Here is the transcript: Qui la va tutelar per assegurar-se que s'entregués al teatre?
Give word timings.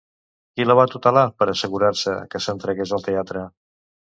Qui 0.55 0.65
la 0.69 0.75
va 0.79 0.85
tutelar 0.93 1.25
per 1.41 1.47
assegurar-se 1.53 2.15
que 2.33 2.45
s'entregués 2.47 2.95
al 2.99 3.07
teatre? 3.11 3.45